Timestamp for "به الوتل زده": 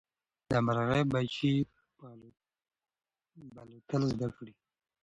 3.49-4.27